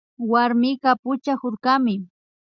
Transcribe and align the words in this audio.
Warmika 0.31 0.91
puchakurkami 1.03 1.95